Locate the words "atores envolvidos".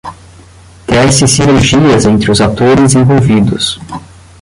2.41-3.63